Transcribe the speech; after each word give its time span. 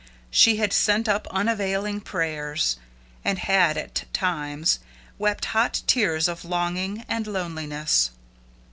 She 0.31 0.55
had 0.57 0.73
sent 0.73 1.07
up 1.07 1.27
unavailing 1.29 2.01
prayers 2.01 2.77
she 3.23 3.35
had, 3.35 3.77
at 3.77 4.05
times, 4.13 4.79
wept 5.19 5.45
hot 5.53 5.83
tears 5.85 6.27
of 6.27 6.43
longing 6.43 7.05
and 7.07 7.27
loneliness. 7.27 8.09